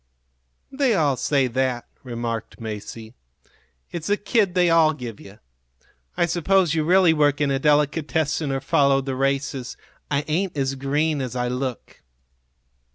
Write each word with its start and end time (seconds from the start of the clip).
"They 0.71 0.95
all 0.95 1.15
say 1.15 1.45
that," 1.45 1.85
remarked 2.01 2.59
Masie. 2.59 3.13
"It's 3.91 4.07
the 4.07 4.17
kid 4.17 4.55
they 4.55 4.67
all 4.71 4.93
give 4.93 5.19
you. 5.19 5.37
I 6.17 6.25
suppose 6.25 6.73
you 6.73 6.83
really 6.83 7.13
work 7.13 7.39
in 7.39 7.51
a 7.51 7.59
delicatessen 7.59 8.51
or 8.51 8.61
follow 8.61 9.01
the 9.01 9.15
races. 9.15 9.77
I 10.09 10.25
ain't 10.27 10.57
as 10.57 10.73
green 10.73 11.21
as 11.21 11.35
I 11.35 11.49
look." 11.49 12.01